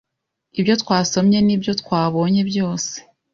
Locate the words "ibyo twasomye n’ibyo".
0.59-1.71